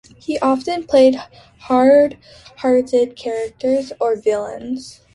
[0.17, 1.13] He often played
[1.59, 4.99] hard-hearted characters or villains.